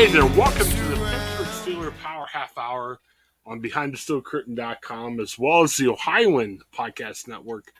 [0.00, 3.00] Hey there, welcome to the Pittsburgh Steeler Power Half Hour
[3.44, 7.70] on BehindTheSteelCurtain.com as well as the Ohioan Podcast Network.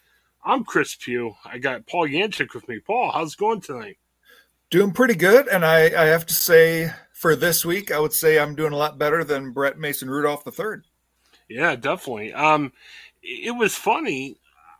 [0.45, 1.35] I'm Chris Pugh.
[1.47, 2.79] I got Paul Yanchik with me.
[2.79, 3.97] Paul, how's it going tonight?
[4.69, 8.39] Doing pretty good, and I, I have to say, for this week, I would say
[8.39, 10.83] I'm doing a lot better than Brett Mason Rudolph III.
[11.49, 12.35] Yeah, definitely.
[12.35, 12.75] Um,
[13.23, 14.37] it was funny.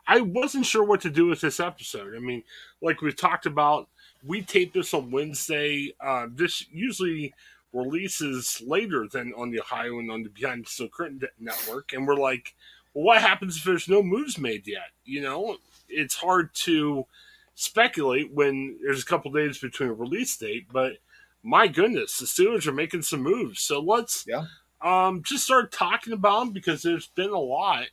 [0.07, 2.15] I wasn't sure what to do with this episode.
[2.15, 2.43] I mean,
[2.83, 3.89] like we talked about,
[4.25, 5.95] we taped this on Wednesday.
[6.01, 7.35] Uh, this usually
[7.73, 12.07] releases later than on the Ohio and on the Behind the Steel Curtain network, and
[12.07, 12.55] we're like,
[12.95, 14.91] well, what happens if there's no moves made yet?
[15.05, 15.57] You know,
[15.89, 17.07] it's hard to
[17.55, 20.95] speculate when there's a couple days between a release date, but
[21.43, 23.61] my goodness, the Steelers are making some moves.
[23.61, 24.47] So let's Yeah.
[24.81, 27.87] um, just start talking about them because there's been a lot.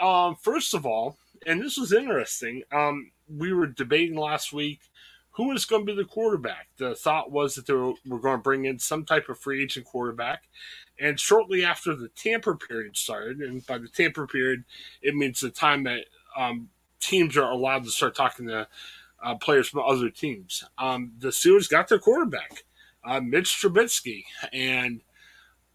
[0.00, 2.62] Um, first of all, and this was interesting.
[2.72, 4.80] Um, we were debating last week
[5.36, 6.68] who is going to be the quarterback.
[6.78, 9.62] The thought was that they were, were going to bring in some type of free
[9.62, 10.44] agent quarterback.
[10.98, 14.64] And shortly after the tamper period started, and by the tamper period,
[15.02, 16.06] it means the time that
[16.36, 16.68] um,
[17.00, 18.68] teams are allowed to start talking to
[19.22, 20.64] uh, players from other teams.
[20.78, 22.64] Um, the Steelers got their quarterback,
[23.04, 25.00] uh, Mitch Trubisky, and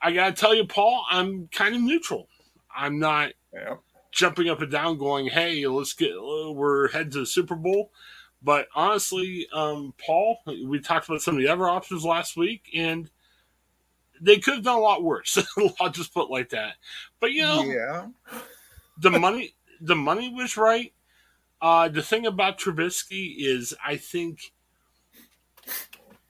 [0.02, 2.30] I got to tell you, Paul, I'm kind of neutral.
[2.75, 3.75] I'm not Yeah.
[4.12, 7.92] jumping up and down, going, "Hey, let's get we're heading to the Super Bowl."
[8.42, 13.10] But honestly, um, Paul, we talked about some of the other options last week, and
[14.22, 15.38] they could have done a lot worse.
[15.82, 16.76] I'll just put it like that.
[17.20, 18.08] But you know, Yeah.
[18.98, 20.94] the money the money was right.
[21.62, 24.54] Uh, the thing about Trubisky is, I think,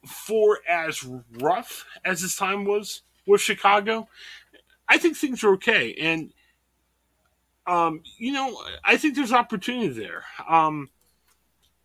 [0.06, 1.04] for as
[1.40, 4.08] rough as his time was with Chicago,
[4.88, 5.94] I think things are okay.
[6.00, 6.32] And
[7.68, 10.24] um, you know, I think there's opportunity there.
[10.48, 10.90] Um,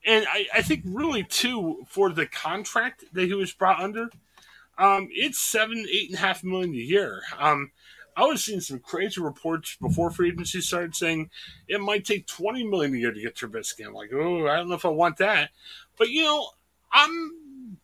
[0.05, 4.09] and I, I think really too for the contract that he was brought under,
[4.79, 7.23] um, it's seven, eight and a half million a year.
[7.39, 7.71] Um,
[8.17, 11.31] I was seeing some crazy reports before free agency started saying
[11.67, 13.87] it might take twenty million a year to get Trubisky.
[13.87, 15.51] I'm like, oh, I don't know if I want that.
[15.97, 16.49] But you know,
[16.93, 17.79] I'm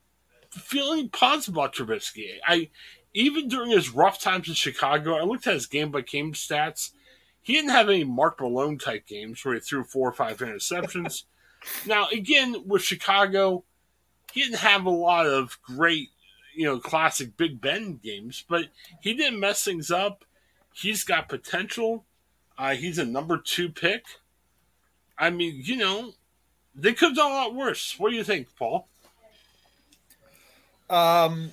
[0.50, 2.36] feeling positive about Trubisky.
[2.46, 2.68] I
[3.12, 6.90] even during his rough times in Chicago, I looked at his game by game stats.
[7.42, 11.24] He didn't have any Mark Malone type games where he threw four or five interceptions.
[11.86, 13.64] Now, again, with Chicago,
[14.32, 16.10] he didn't have a lot of great,
[16.54, 18.66] you know, classic Big Ben games, but
[19.00, 20.24] he didn't mess things up.
[20.72, 22.04] He's got potential.
[22.56, 24.04] Uh, he's a number two pick.
[25.18, 26.12] I mean, you know,
[26.74, 27.98] they could have done a lot worse.
[27.98, 28.86] What do you think, Paul?
[30.88, 31.50] Um,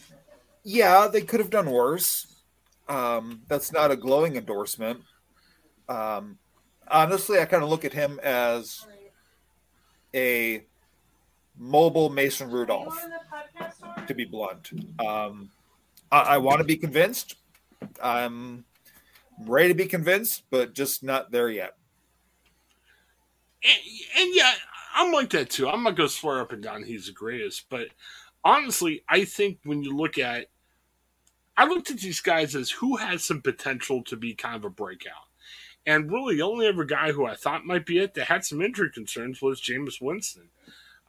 [0.64, 2.42] Yeah, they could have done worse.
[2.90, 5.02] Um, that's not a glowing endorsement.
[5.88, 6.38] Um,
[6.90, 8.86] honestly, I kind of look at him as
[10.14, 10.64] a
[11.58, 12.98] mobile Mason Rudolph,
[14.08, 14.72] to be blunt.
[15.00, 15.50] Um,
[16.12, 17.36] I, I want to be convinced.
[18.02, 18.66] I'm
[19.46, 21.76] ready to be convinced, but just not there yet.
[23.64, 23.80] And,
[24.20, 24.54] and yeah,
[24.96, 25.68] I'm like that too.
[25.68, 27.88] I'm not going to swear up and down he's the greatest, but
[28.44, 30.48] honestly, I think when you look at,
[31.56, 34.70] I looked at these guys as who has some potential to be kind of a
[34.70, 35.27] breakout.
[35.88, 38.62] And really, the only other guy who I thought might be it that had some
[38.62, 40.50] injury concerns was Jameis Winston.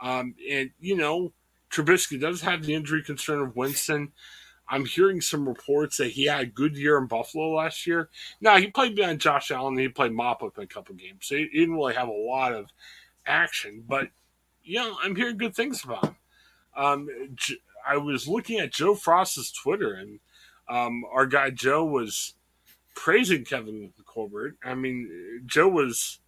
[0.01, 1.33] Um, and, you know,
[1.71, 4.13] Trubisky does have the injury concern of Winston.
[4.69, 8.09] I'm hearing some reports that he had a good year in Buffalo last year.
[8.41, 9.75] Now, he played behind Josh Allen.
[9.75, 11.27] And he played mop up in a couple games.
[11.27, 12.67] So he didn't really have a lot of
[13.27, 13.83] action.
[13.87, 14.11] But,
[14.63, 16.17] you know, I'm hearing good things about him.
[16.77, 17.09] Um,
[17.85, 20.21] I was looking at Joe Frost's Twitter, and
[20.69, 22.35] um, our guy Joe was
[22.99, 24.57] praising Kevin Colbert.
[24.65, 26.19] I mean, Joe was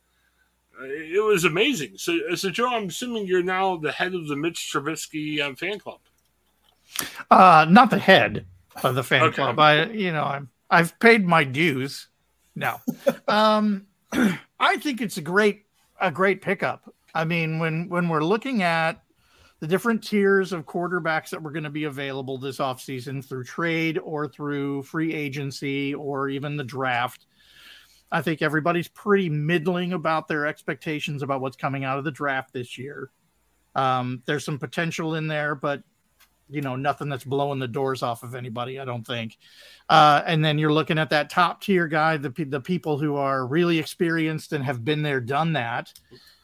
[0.83, 1.99] it was amazing.
[1.99, 5.79] So, so Joe, I'm assuming you're now the head of the Mitch Trubisky um, fan
[5.79, 5.99] club.
[7.31, 8.47] Uh, not the head
[8.83, 9.35] of the fan okay.
[9.35, 9.59] club.
[9.59, 12.07] I, you know, I'm I've paid my dues.
[12.55, 12.77] No,
[13.29, 13.87] um,
[14.61, 15.67] I think it's a great
[16.01, 16.95] a great pickup.
[17.15, 19.03] I mean, when when we're looking at
[19.61, 23.99] the different tiers of quarterbacks that were going to be available this offseason through trade
[23.99, 27.27] or through free agency or even the draft.
[28.11, 32.53] I think everybody's pretty middling about their expectations about what's coming out of the draft
[32.53, 33.11] this year.
[33.75, 35.83] Um, there's some potential in there, but
[36.49, 39.39] you know, nothing that's blowing the doors off of anybody, I don't think.
[39.89, 43.47] Uh, and then you're looking at that top tier guy, the the people who are
[43.47, 45.93] really experienced and have been there, done that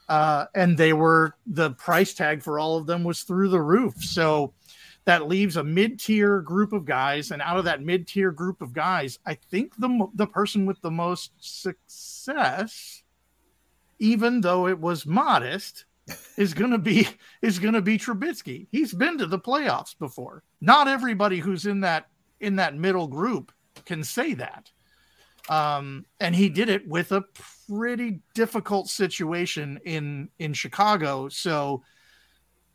[0.09, 3.95] uh, and they were the price tag for all of them was through the roof.
[4.03, 4.53] So
[5.05, 9.19] that leaves a mid-tier group of guys, and out of that mid-tier group of guys,
[9.25, 13.03] I think the the person with the most success,
[13.99, 15.85] even though it was modest,
[16.37, 17.09] is going to be
[17.43, 18.67] is to be Trubisky.
[18.71, 20.43] He's been to the playoffs before.
[20.61, 22.09] Not everybody who's in that
[22.41, 23.53] in that middle group
[23.85, 24.71] can say that.
[25.49, 27.25] Um, and he did it with a
[27.69, 31.29] pretty difficult situation in in Chicago.
[31.29, 31.83] So,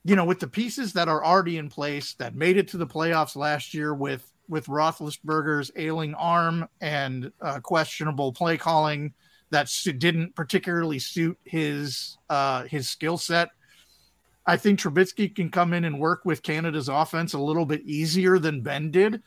[0.04, 2.88] you know, with the pieces that are already in place that made it to the
[2.88, 9.14] playoffs last year with with Roethlisberger's ailing arm and uh, questionable play calling
[9.50, 13.50] that didn't particularly suit his uh, his skill set.
[14.46, 18.40] I think Trubisky can come in and work with Canada's offense a little bit easier
[18.40, 19.22] than Ben did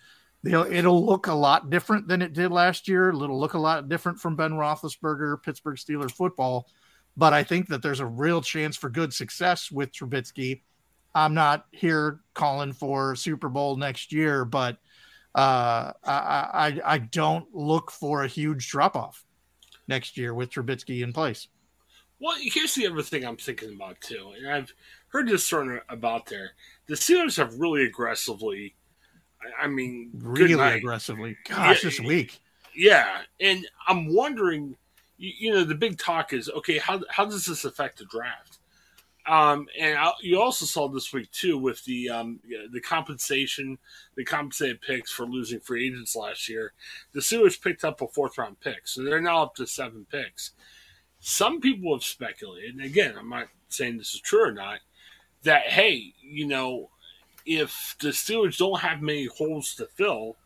[0.45, 3.09] They'll, it'll look a lot different than it did last year.
[3.09, 6.69] It'll look a lot different from Ben Roethlisberger, Pittsburgh Steelers football.
[7.17, 10.61] But I think that there's a real chance for good success with Trubisky.
[11.15, 14.77] I'm not here calling for Super Bowl next year, but
[15.35, 16.11] uh, I,
[16.53, 19.25] I, I don't look for a huge drop off
[19.89, 21.49] next year with Trubisky in place.
[22.21, 24.75] Well, here's the other thing I'm thinking about too, and I've
[25.09, 26.51] heard this of about there.
[26.87, 28.75] The Steelers have really aggressively
[29.61, 31.37] I mean, really aggressively.
[31.49, 32.41] Gosh, yeah, this week.
[32.75, 34.77] Yeah, and I'm wondering,
[35.17, 36.79] you, you, know, the big talk is okay.
[36.79, 38.59] How how does this affect the draft?
[39.27, 42.41] Um, and I, you also saw this week too with the um,
[42.73, 43.79] the compensation,
[44.17, 46.73] the compensated picks for losing free agents last year.
[47.13, 50.51] The Steelers picked up a fourth round pick, so they're now up to seven picks.
[51.21, 54.81] Some people have speculated, and again, I'm not saying this is true or not,
[55.45, 56.91] that hey, you know,
[57.45, 60.37] if the Steelers don't have many holes to fill,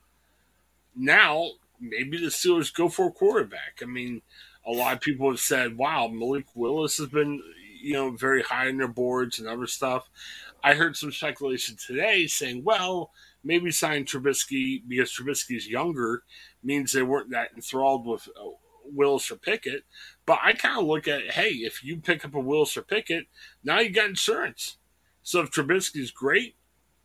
[0.97, 1.51] now
[1.81, 3.81] maybe the Steelers go for a quarterback.
[3.83, 4.23] I mean,
[4.67, 7.43] a lot of people have said, wow, Malik Willis has been,
[7.81, 10.09] you know, very high on their boards and other stuff.
[10.63, 13.13] I heard some speculation today saying, well,
[13.45, 16.25] maybe sign Trubisky because Trubisky's younger
[16.63, 18.49] means they weren't that enthralled with uh,
[18.85, 19.85] Willis or Pickett.
[20.27, 23.27] But I kind of look at, hey, if you pick up a Willis or Pickett,
[23.63, 24.79] now you got insurance.
[25.23, 26.57] So if Trubisky's great,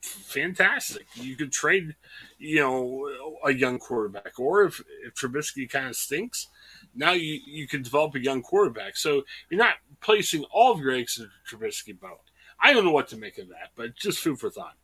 [0.03, 1.05] fantastic.
[1.15, 1.95] You could trade,
[2.37, 6.47] you know, a young quarterback, or if if Trubisky kind of stinks,
[6.95, 8.97] now you you can develop a young quarterback.
[8.97, 12.19] So you're not placing all of your eggs in Trubisky boat.
[12.61, 14.75] I don't know what to make of that, but just food for thought.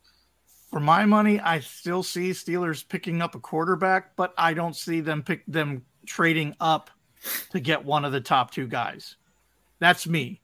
[0.70, 5.00] For my money, I still see Steelers picking up a quarterback, but I don't see
[5.00, 6.90] them pick them trading up
[7.50, 9.16] to get one of the top two guys.
[9.80, 10.40] That's me.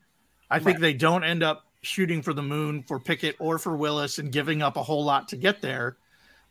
[0.51, 0.81] I think right.
[0.81, 4.63] they don't end up shooting for the moon for Pickett or for Willis and giving
[4.63, 5.97] up a whole lot to get there.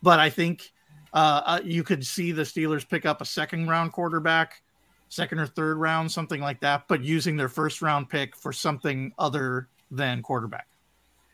[0.02, 0.72] But I think
[1.14, 4.62] uh, uh, you could see the Steelers pick up a second round quarterback,
[5.10, 9.14] second or third round, something like that, but using their first round pick for something
[9.18, 10.68] other than quarterback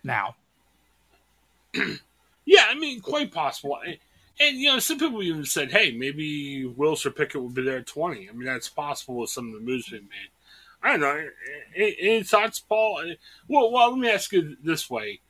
[0.03, 0.35] now.
[2.45, 3.79] yeah, I mean, quite possible.
[4.39, 7.77] And you know, some people even said, "Hey, maybe Willis or Pickett would be there
[7.77, 10.29] at 20." I mean, that's possible with some of the moves being made.
[10.83, 11.27] I don't know.
[11.75, 13.01] Any, any thoughts, Paul?
[13.47, 15.21] Well, well, let me ask you this way: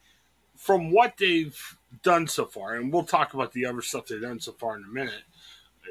[0.55, 4.39] from what they've done so far, and we'll talk about the other stuff they've done
[4.39, 5.23] so far in a minute.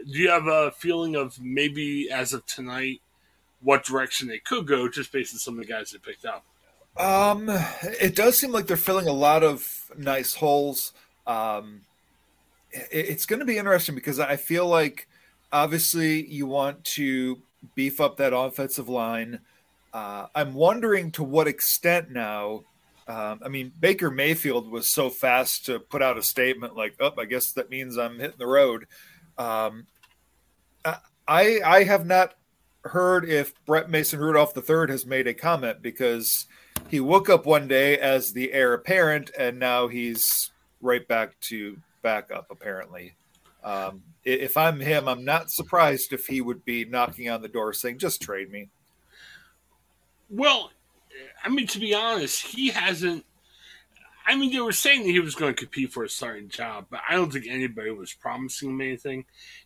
[0.06, 3.02] Do you have a feeling of maybe as of tonight
[3.60, 6.44] what direction they could go, just based on some of the guys they picked up?
[6.96, 7.50] Um,
[7.82, 10.92] it does seem like they're filling a lot of nice holes.
[11.26, 11.82] Um,
[12.70, 15.08] it, it's going to be interesting because I feel like
[15.52, 17.42] obviously you want to
[17.74, 19.40] beef up that offensive line.
[19.92, 22.62] Uh, I'm wondering to what extent now.
[23.09, 27.12] Um, I mean, Baker Mayfield was so fast to put out a statement like, "Oh,
[27.18, 28.87] I guess that means I'm hitting the road."
[29.37, 29.87] Um,
[30.85, 32.35] I I have not
[32.85, 36.47] heard if Brett Mason Rudolph III has made a comment because
[36.88, 41.76] he woke up one day as the heir apparent, and now he's right back to
[42.02, 42.47] backup.
[42.50, 43.14] Apparently,
[43.64, 47.73] um, if I'm him, I'm not surprised if he would be knocking on the door
[47.73, 48.68] saying, "Just trade me."
[50.30, 50.70] Well,
[51.44, 53.25] I mean, to be honest, he hasn't.
[54.26, 56.87] I mean, they were saying that he was going to compete for a starting job,
[56.88, 59.25] but I don't think anybody was promising him anything.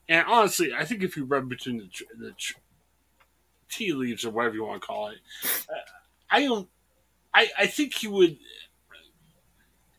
[0.08, 2.32] And honestly, I think if you read between the, the
[3.68, 5.18] tea leaves or whatever you want to call it,
[6.30, 6.68] I don't.
[7.34, 8.38] I I think he would.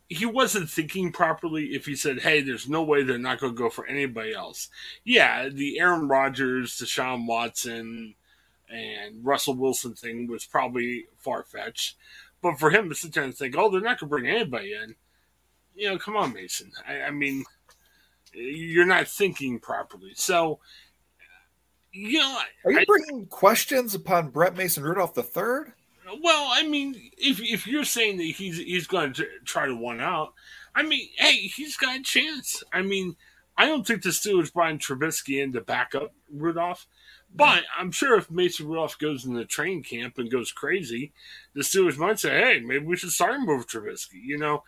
[0.07, 3.61] He wasn't thinking properly if he said, "Hey, there's no way they're not going to
[3.61, 4.69] go for anybody else."
[5.03, 8.15] Yeah, the Aaron Rodgers, Deshaun Watson,
[8.69, 11.95] and Russell Wilson thing was probably far fetched.
[12.41, 14.73] But for him to sit there and think, "Oh, they're not going to bring anybody
[14.73, 14.95] in,"
[15.75, 16.71] you know, come on, Mason.
[16.87, 17.43] I, I mean,
[18.33, 20.13] you're not thinking properly.
[20.15, 20.59] So
[21.95, 25.71] you know, are you I, bringing questions upon Brett Mason Rudolph III?
[26.21, 30.01] Well, I mean, if if you're saying that he's he's going to try to one
[30.01, 30.33] out,
[30.75, 32.63] I mean, hey, he's got a chance.
[32.73, 33.15] I mean,
[33.57, 36.85] I don't think the Steelers buying Trubisky in to back up Rudolph,
[37.35, 41.11] but I'm sure if Mason Rudolph goes in the train camp and goes crazy,
[41.53, 44.63] the Steelers might say, "Hey, maybe we should sign him over Trubisky." You know,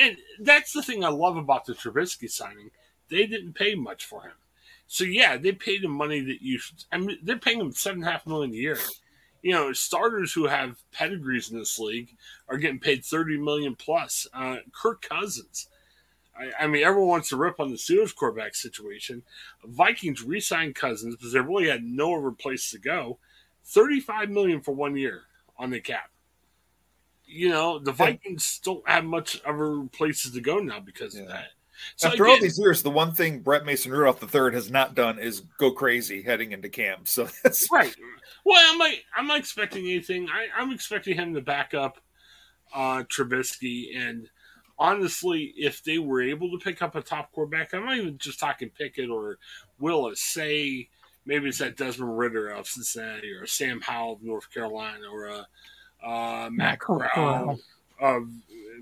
[0.00, 2.70] and that's the thing I love about the Trubisky signing.
[3.08, 4.32] They didn't pay much for him.
[4.86, 6.58] So yeah, they paid him money that you.
[6.58, 8.78] Should, I mean, they're paying him seven and a half million a year.
[9.42, 12.14] You know, starters who have pedigrees in this league
[12.48, 14.26] are getting paid thirty million plus.
[14.34, 15.68] Uh, Kirk Cousins.
[16.38, 19.22] I, I, mean, everyone wants to rip on the Steelers quarterback situation.
[19.64, 23.18] Vikings re-signed Cousins because they really had no other place to go.
[23.64, 25.22] Thirty-five million for one year
[25.58, 26.10] on the cap.
[27.24, 31.22] You know, the Vikings don't have much other places to go now because yeah.
[31.22, 31.46] of that.
[31.96, 34.94] So After again, all these years, the one thing Brett Mason Rudolph III has not
[34.94, 37.02] done is go crazy heading into camp.
[37.12, 37.94] So that's right.
[38.44, 40.28] Well, I'm not, I'm not expecting anything.
[40.28, 41.98] I, am expecting him to back up
[42.74, 43.96] uh, Trubisky.
[43.96, 44.28] And
[44.78, 48.40] honestly, if they were able to pick up a top quarterback, I'm not even just
[48.40, 49.38] talking Pickett or
[49.78, 50.20] Willis.
[50.20, 50.88] Say
[51.24, 55.46] maybe it's that Desmond Ridder of Cincinnati or Sam Howell of North Carolina or a
[56.04, 57.58] uh, Matt Corral
[58.00, 58.28] of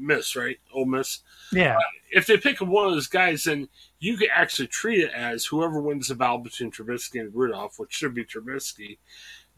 [0.01, 0.59] Miss, right?
[0.73, 1.21] Ole Miss.
[1.53, 1.77] Yeah.
[1.77, 1.81] Uh,
[2.11, 3.69] if they pick up one of those guys, then
[3.99, 7.93] you could actually treat it as whoever wins the battle between Trubisky and Rudolph, which
[7.93, 8.99] should be Trubisky,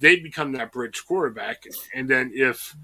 [0.01, 1.65] they become that bridge quarterback.
[1.95, 2.75] And then if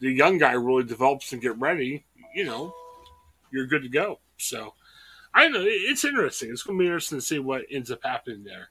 [0.00, 2.74] the young guy really develops and get ready, you know,
[3.54, 4.20] you're good to go.
[4.36, 4.74] So
[5.32, 5.62] I know.
[5.64, 6.50] It's interesting.
[6.50, 8.70] It's going to be interesting to see what ends up happening there.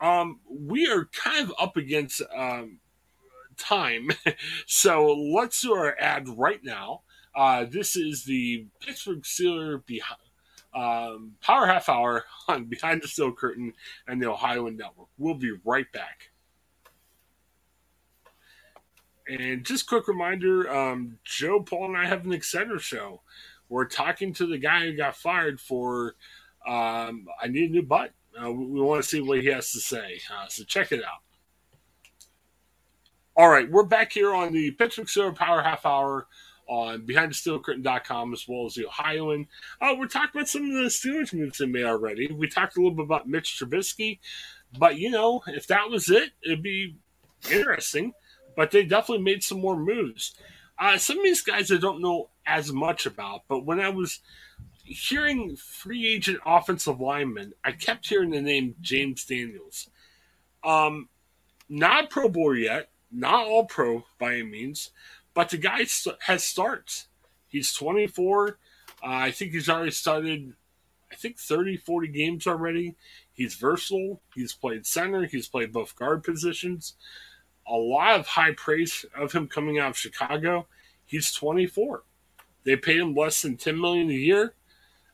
[0.00, 2.78] Um, we are kind of up against um,
[3.56, 4.10] time.
[4.66, 7.02] so let's do our ad right now.
[7.34, 10.20] Uh, this is the Pittsburgh Steelers behind,
[10.74, 13.72] um, Power Half Hour on Behind the Steel Curtain
[14.06, 15.08] and the Ohioan Network.
[15.18, 16.30] We'll be right back.
[19.28, 23.20] And just quick reminder um, Joe, Paul, and I have an Exciter show.
[23.70, 26.16] We're talking to the guy who got fired for
[26.66, 28.12] um, I Need a New Butt.
[28.36, 30.20] Uh, we, want to see what he has to say.
[30.30, 31.22] Uh, so check it out.
[33.36, 36.26] All right, we're back here on the Pittsburgh Steelers Power Half Hour
[36.68, 39.46] on BehindTheSteelCurtain.com as well as the Ohioan.
[39.80, 42.30] Uh, we're talking about some of the Steelers moves they made already.
[42.30, 44.18] We talked a little bit about Mitch Trubisky,
[44.78, 46.96] but you know, if that was it, it'd be
[47.50, 48.14] interesting.
[48.56, 50.34] But they definitely made some more moves.
[50.78, 54.20] Uh, some of these guys I don't know as much about, but when I was
[54.84, 59.88] hearing free agent offensive linemen, I kept hearing the name James Daniels.
[60.64, 61.08] Um,
[61.68, 64.90] not Pro Bowl yet, not all pro by any means,
[65.34, 65.86] but the guy
[66.22, 67.08] has starts.
[67.48, 68.48] He's 24.
[68.48, 68.52] Uh,
[69.02, 70.54] I think he's already started,
[71.10, 72.96] I think 30, 40 games already.
[73.32, 74.20] He's versatile.
[74.34, 75.24] He's played center.
[75.24, 76.94] He's played both guard positions.
[77.66, 80.66] A lot of high praise of him coming out of Chicago.
[81.04, 82.02] He's 24.
[82.64, 84.54] They paid him less than 10 million a year.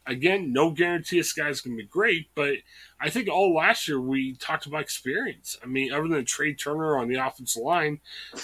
[0.06, 2.54] again, no guarantee this guy's going to be great, but
[3.00, 5.58] I think all last year we talked about experience.
[5.62, 8.00] I mean, other than Trai Turner on the offensive line,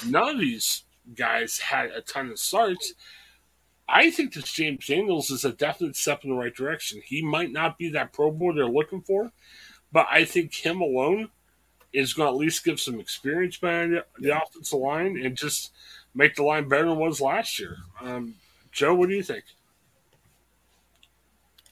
[0.07, 2.95] none of these guys had a ton of starts.
[3.89, 7.03] I think this James Daniels is a definite step in the right direction.
[7.05, 9.33] He might not be that Pro Bowl they're looking for,
[9.93, 11.29] but I think him alone
[11.93, 15.73] is going to at least give some experience behind the, the offensive line and just
[16.15, 17.77] make the line better than it was last year.
[18.01, 18.35] Um,
[18.73, 19.45] Joe, what do you think?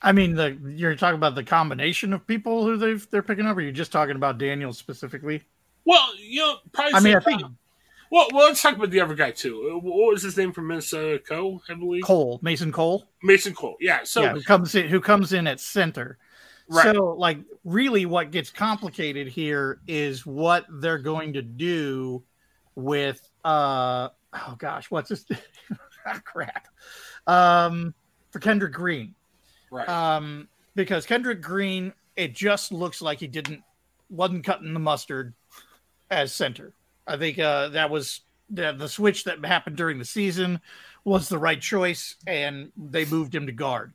[0.01, 3.57] I mean, the you're talking about the combination of people who they they're picking up,
[3.57, 5.43] or you're just talking about Daniel specifically?
[5.85, 6.93] Well, you know, probably.
[6.95, 7.43] I mean, I think
[8.11, 9.71] well, well, let's talk about the other guy too.
[9.73, 11.17] Uh, what was his name from Minnesota?
[11.19, 12.03] Co, I believe.
[12.03, 13.05] Cole Mason Cole.
[13.23, 14.01] Mason Cole, yeah.
[14.03, 14.87] So yeah, who comes in?
[14.89, 16.17] Who comes in at center?
[16.67, 16.93] Right.
[16.93, 22.23] So, like, really, what gets complicated here is what they're going to do
[22.75, 23.27] with.
[23.43, 25.25] uh Oh gosh, what's this?
[26.23, 26.67] crap.
[27.27, 27.93] Um,
[28.31, 29.15] for Kendrick Green
[29.71, 29.87] Right.
[29.87, 33.61] um, because Kendrick Green, it just looks like he didn't
[34.09, 35.33] wasn't cutting the mustard
[36.09, 36.73] as center.
[37.07, 40.59] I think uh, that was the, the switch that happened during the season
[41.05, 43.93] was the right choice, and they moved him to guard.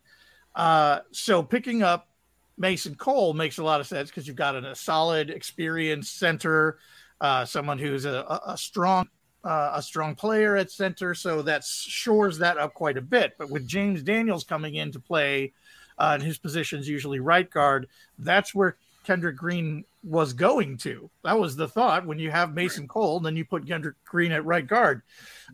[0.55, 2.09] Uh, so picking up
[2.57, 6.79] Mason Cole makes a lot of sense because you've got a, a solid, experienced center,
[7.21, 9.09] uh, someone who's a, a strong
[9.47, 13.35] uh, a strong player at center, so that shores that up quite a bit.
[13.39, 15.53] But with James Daniels coming in to play,
[15.99, 17.87] uh, and his position is usually right guard,
[18.19, 21.09] that's where Kendrick Green was going to.
[21.23, 24.45] That was the thought when you have Mason Cole, then you put Kendrick Green at
[24.45, 25.03] right guard,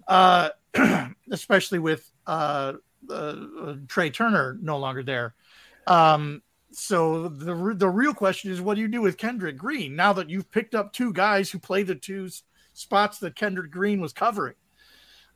[0.08, 0.48] uh,
[1.30, 2.74] especially with uh,
[3.10, 3.34] uh,
[3.86, 5.34] Trai Turner no longer there.
[5.86, 10.14] Um, so the the real question is, what do you do with Kendrick Green now
[10.14, 12.30] that you've picked up two guys who play the two
[12.72, 14.54] spots that Kendrick Green was covering?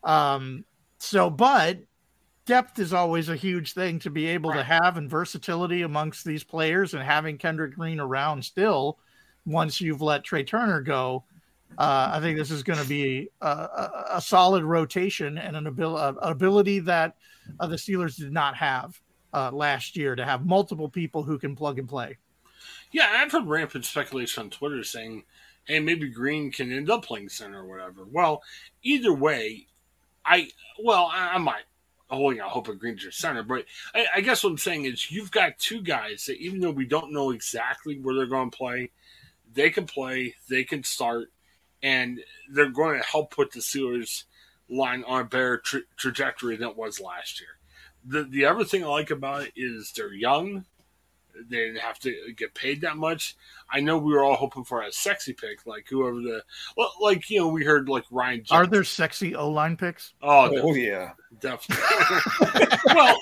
[0.03, 0.65] Um,
[0.99, 1.81] so, but
[2.47, 4.59] depth is always a huge thing to be able right.
[4.59, 8.99] to have and versatility amongst these players and having Kendrick Green around still
[9.45, 11.25] once you've let Trai Turner go.
[11.79, 15.67] Uh, I think this is going to be a, a, a, solid rotation and an,
[15.67, 17.17] abil- ability that
[17.61, 18.99] uh, the Steelers did not have
[19.35, 22.17] uh, last year to have multiple people who can plug and play.
[22.93, 25.25] Yeah, I've heard rampant speculation on Twitter saying,
[25.67, 28.43] "Hey, maybe Green can end up playing center or whatever." Well,
[28.83, 29.67] either way,
[30.25, 31.65] I well, I, might
[32.11, 33.43] oh, holding out hope of Green's your center.
[33.43, 36.71] But I, I, guess what I'm saying is you've got two guys that even though
[36.71, 38.91] we don't know exactly where they're going to play,
[39.53, 41.33] they can play, they can start,
[41.83, 44.25] and they're going to help put the Steelers
[44.69, 47.51] line on a better tra- trajectory than it was last year.
[48.05, 50.65] The the other thing I like about it is they're young.
[51.49, 53.37] They didn't have to get paid that much.
[53.71, 56.43] I know we were all hoping for a sexy pick, like whoever the
[56.77, 58.39] well, like you know, we heard like Ryan.
[58.39, 58.53] Jones.
[58.53, 60.15] Are there sexy O line picks?
[60.23, 61.85] Oh, oh yeah, definitely.
[62.95, 63.19] well,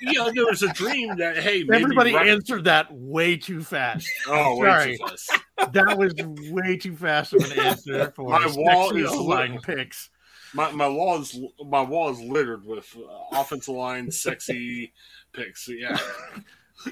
[0.00, 2.28] you know, there was a dream that hey, everybody Ryan...
[2.28, 4.08] answered that way too fast.
[4.26, 4.96] Oh, Sorry.
[4.96, 5.38] Fast.
[5.72, 6.14] that was
[6.50, 10.10] way too fast of an answer for my wall is line picks.
[10.54, 14.92] My my wall is my wall is littered with uh, offensive line sexy
[15.32, 15.66] picks.
[15.66, 15.98] So yeah.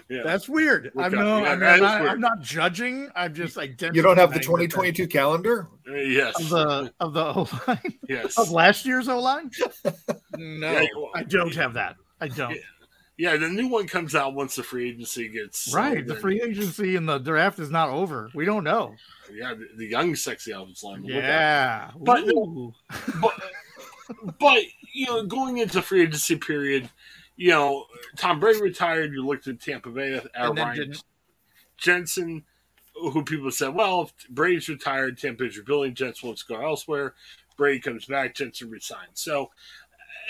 [0.09, 0.23] Yeah.
[0.25, 0.93] That's weird.
[0.97, 2.13] I'm, no, yeah, I'm, not, weird.
[2.13, 3.11] I'm, not, judging.
[3.15, 5.69] I'm just like you don't have the 2022 calendar.
[5.89, 7.99] Uh, yes, of the of the O line.
[8.09, 9.51] Yes, of last year's O line.
[10.37, 11.97] no, yeah, well, I don't have that.
[12.21, 12.57] I don't.
[13.19, 16.07] Yeah, the new one comes out once the free agency gets right.
[16.07, 18.31] The free agency and the draft is not over.
[18.35, 18.95] We don't know.
[19.33, 21.05] Yeah, the, the young, sexy Elvis line.
[21.05, 22.25] Yeah, but,
[23.21, 23.35] but
[24.39, 26.89] but you know, going into free agency period,
[27.37, 29.13] you know, Tom Brady retired.
[29.13, 30.95] You looked at Tampa Bay at Ryan
[31.77, 32.45] Jensen,
[32.95, 35.95] who people said, well, if Brady's retired, Tampa's rebuilding.
[35.95, 37.15] Jensen wants to go elsewhere.
[37.57, 39.21] Brady comes back, Jensen resigns.
[39.21, 39.51] So,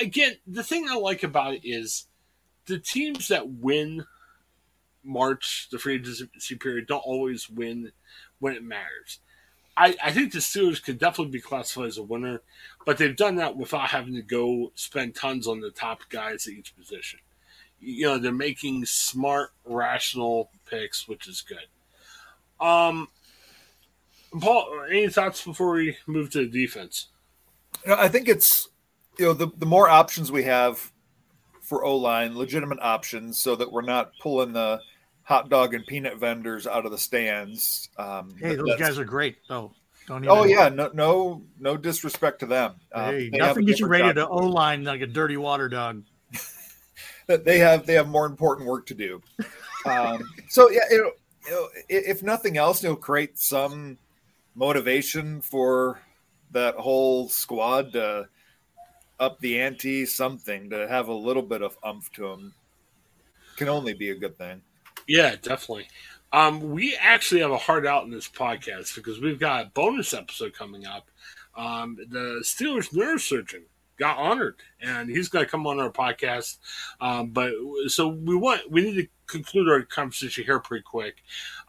[0.00, 2.06] again, the thing I like about it is
[2.66, 4.04] the teams that win
[5.04, 7.92] March, the free agency period, don't always win
[8.38, 9.18] when it matters.
[9.76, 12.42] I, I think the Steelers could definitely be classified as a winner,
[12.85, 16.54] but they've done that without having to go spend tons on the top guys at
[16.54, 17.20] each position.
[17.80, 22.64] You know, they're making smart, rational picks, which is good.
[22.64, 23.08] Um,
[24.38, 27.08] Paul, any thoughts before we move to the defense?
[27.85, 28.68] You know, I think it's
[29.18, 30.92] you know the the more options we have
[31.61, 34.80] for O line, legitimate options, so that we're not pulling the
[35.32, 37.88] hot dog and peanut vendors out of the stands.
[37.96, 39.72] Um, hey, those guys are great, though.
[40.06, 42.74] Don't oh yeah, no, no, no disrespect to them.
[42.92, 46.02] Um, hey, nothing gets you rated to O line like a dirty water dog.
[47.26, 49.22] they have they have more important work to do.
[49.86, 51.12] Um, so yeah, you
[51.50, 53.96] know, if nothing else, it'll create some
[54.54, 56.00] motivation for
[56.50, 58.28] that whole squad to
[59.20, 62.52] up the ante, something to have a little bit of umph to them.
[63.56, 64.60] can only be a good thing.
[65.06, 65.88] Yeah, definitely.
[66.32, 70.14] Um, we actually have a heart out in this podcast because we've got a bonus
[70.14, 71.10] episode coming up.
[71.56, 73.64] Um, the Steelers neurosurgeon
[73.98, 76.56] got honored, and he's going to come on our podcast.
[77.00, 77.52] Um, but
[77.88, 81.22] so we want we need to conclude our conversation here pretty quick.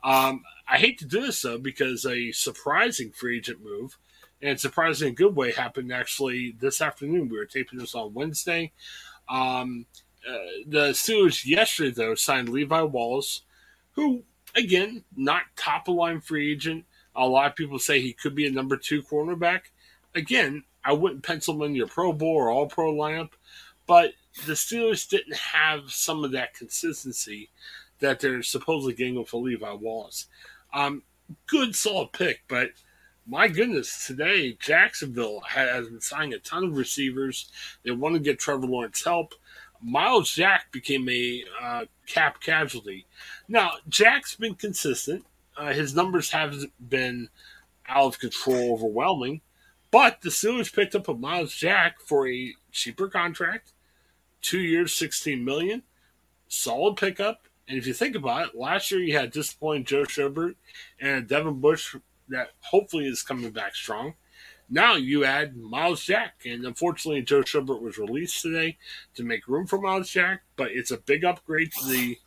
[0.04, 3.98] Um, I hate to do this though because a surprising free agent move,
[4.42, 7.28] and surprising in a good way, happened actually this afternoon.
[7.28, 8.72] We were taping this on Wednesday.
[9.28, 9.86] Um,
[10.28, 13.42] uh, the Steelers yesterday though signed Levi Wallace,
[13.94, 14.24] who
[14.56, 16.86] again not top of line free agent.
[17.16, 19.62] A lot of people say he could be a number two cornerback.
[20.16, 23.32] Again, I wouldn't pencil him in your Pro Bowl or All Pro lineup,
[23.86, 24.14] but
[24.46, 27.50] the Steelers didn't have some of that consistency
[28.00, 30.28] that they're supposedly getting with Levi Wallace.
[30.74, 31.04] Um,
[31.48, 32.72] good, solid pick, but
[33.26, 37.50] my goodness, today Jacksonville has been signing a ton of receivers.
[37.84, 39.34] They want to get Trevor Lawrence help.
[39.84, 43.06] Myles Jack became a uh, cap casualty.
[43.48, 45.26] Now, Jack's been consistent.
[45.58, 47.30] Uh, his numbers haven't been
[47.88, 49.42] out of control, overwhelming.
[49.92, 53.74] But the Steelers picked up a Myles Jack for a cheaper contract,
[54.42, 55.84] two years, sixteen million,
[56.48, 57.48] solid pickup.
[57.68, 60.56] And if you think about it, last year you had disappointing Joe Schobert
[61.00, 61.96] and Devin Bush
[62.30, 64.16] that hopefully is coming back strong.
[64.74, 68.80] Now you add Myles Jack, and unfortunately Joe Schobert was released today
[69.14, 72.18] to make room for Myles Jack, but it's a big upgrade to the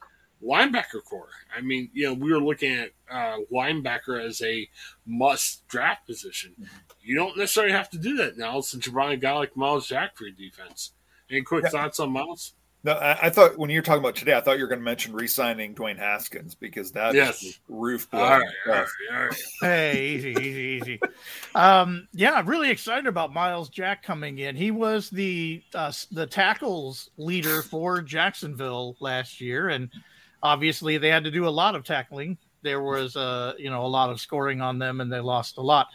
[0.41, 1.31] linebacker core.
[1.57, 4.69] I mean, you know, we were looking at uh, linebacker as a
[5.05, 6.55] must draft position.
[7.03, 9.89] You don't necessarily have to do that now since you're buying a guy like Myles
[9.89, 10.93] Jack for your defense.
[11.29, 11.71] Any quick yeah.
[11.71, 12.55] thoughts on Myles?
[12.85, 14.79] No, I, I, thought when you were talking about today, I thought you were going
[14.79, 17.59] to mention re-signing Dwayne Haskins because that yes.
[17.69, 18.07] roof.
[18.13, 19.37] All right, all right, all right.
[19.61, 21.01] Hey, easy, easy, easy.
[21.57, 24.55] Um, yeah, I'm really excited about Myles Jack coming in.
[24.55, 29.91] He was the uh, the tackles leader for Jacksonville last year, and
[30.43, 32.39] obviously they had to do a lot of tackling.
[32.63, 35.63] There was uh, you know a lot of scoring on them, and they lost a
[35.63, 35.89] lot.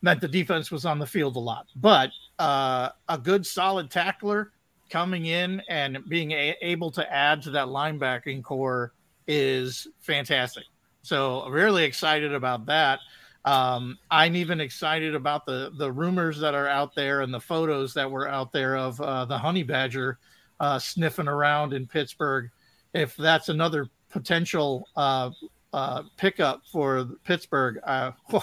[0.00, 4.52] Meant the defense was on the field a lot, but uh, a good solid tackler
[4.92, 8.92] coming in and being a- able to add to that linebacking core
[9.26, 10.64] is fantastic.
[11.02, 13.00] So really excited about that.
[13.44, 17.92] Um, I'm even excited about the the rumors that are out there and the photos
[17.94, 20.18] that were out there of uh, the honey badger
[20.60, 22.50] uh, sniffing around in Pittsburgh
[22.94, 25.30] if that's another potential uh,
[25.72, 28.12] uh, pickup for Pittsburgh, uh,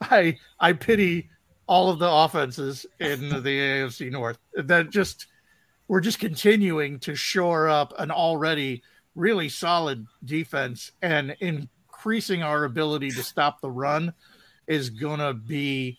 [0.00, 1.28] I I pity
[1.66, 4.38] all of the offenses in the AFC North.
[4.54, 5.26] That just
[5.92, 8.82] we're just continuing to shore up an already
[9.14, 14.10] really solid defense and increasing our ability to stop the run
[14.66, 15.98] is going to be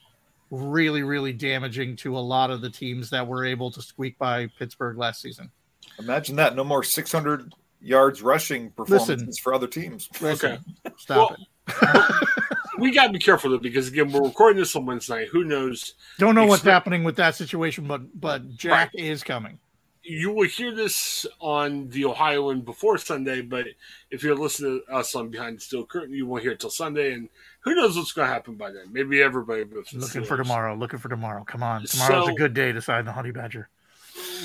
[0.50, 4.48] really really damaging to a lot of the teams that were able to squeak by
[4.58, 5.52] Pittsburgh last season.
[6.00, 10.10] Imagine that no more 600 yards rushing performances listen, for other teams.
[10.20, 12.28] Listen, okay, stop well, it.
[12.80, 15.28] we got to be careful though, because again, we're recording this on Wednesday.
[15.28, 15.94] Who knows?
[16.18, 19.06] Don't know what's happening with that situation, but but Jack right.
[19.06, 19.60] is coming.
[20.04, 23.66] You will hear this on the Ohioan before Sunday, but
[24.12, 26.70] if you're listening to us on Behind the Steel Curtain, you won't hear it till
[26.70, 27.30] Sunday, and
[27.62, 28.92] who knows what's going to happen by then?
[28.92, 29.64] Maybe everybody
[29.94, 30.76] looking for tomorrow.
[30.76, 31.44] Looking for tomorrow.
[31.46, 33.70] Come on, tomorrow's so, a good day to sign the Honey Badger.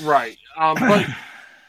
[0.01, 1.05] Right, um, but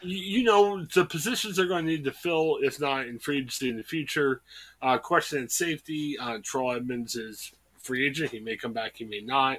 [0.03, 3.71] you know the positions they're going to need to fill, if not in free agency
[3.71, 4.43] in the future.
[4.81, 6.17] Uh, question and safety.
[6.19, 8.31] Uh, Terrell Edmunds is free agent.
[8.31, 8.97] He may come back.
[8.97, 9.59] He may not.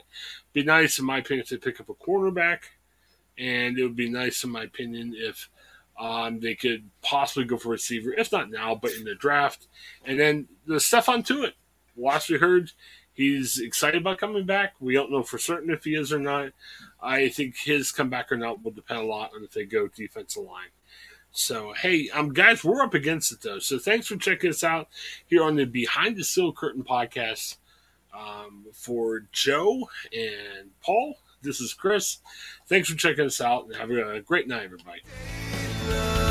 [0.53, 2.71] Be nice, in my opinion, to pick up a quarterback,
[3.37, 5.49] and it would be nice, in my opinion, if
[5.99, 9.67] um, they could possibly go for receiver, if not now, but in the draft.
[10.05, 11.53] And then the Stephon Tuitt.
[11.97, 12.71] Last we heard,
[13.13, 14.73] he's excited about coming back.
[14.79, 16.51] We don't know for certain if he is or not.
[17.01, 20.43] I think his comeback or not will depend a lot on if they go defensive
[20.43, 20.69] line.
[21.31, 23.59] So, hey, um, guys, we're up against it though.
[23.59, 24.87] So, thanks for checking us out
[25.25, 27.57] here on the Behind the Steel Curtain podcast.
[28.13, 32.19] Um, for Joe and Paul, this is Chris.
[32.67, 36.30] Thanks for checking us out and have a great night, everybody.